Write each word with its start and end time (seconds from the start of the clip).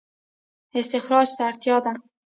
استخراج 0.79 1.27
ته 1.37 1.43
اړتیا 1.49 1.77
ده 1.85 1.93